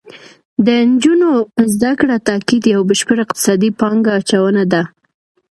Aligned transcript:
د 0.65 0.67
نجونو 0.89 1.31
په 1.55 1.61
زده 1.73 1.91
کړه 1.99 2.15
تاکید 2.27 2.63
یو 2.73 2.81
بشپړ 2.89 3.17
اقتصادي 3.25 3.69
پانګه 3.79 4.11
اچونه 4.19 4.63
ده 4.71 4.83